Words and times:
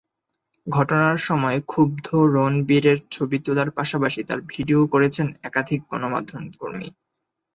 ঘটনার 0.67 1.17
সময় 1.27 1.59
ক্ষুব্ধ 1.65 2.05
রণবীরের 2.33 2.99
ছবি 3.11 3.37
তোলার 3.39 3.69
পাশাপাশি 3.71 4.21
তাঁর 4.23 4.39
ভিডিও 4.53 4.81
করেছেন 4.93 5.27
একাধিক 5.43 5.79
গণমাধ্যমকর্মী। 5.89 6.89